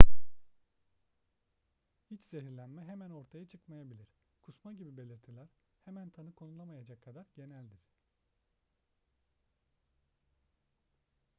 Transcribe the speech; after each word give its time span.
i̇ç 2.09 2.21
zehirlenme 2.23 2.83
hemen 2.83 3.09
ortaya 3.09 3.45
çıkmayabilir. 3.47 4.07
kusma 4.41 4.73
gibi 4.73 4.97
belirtiler 4.97 5.47
hemen 5.85 6.09
tanı 6.09 6.35
konulamayacak 6.35 7.01
kadar 7.01 7.25
geneldir 7.35 7.83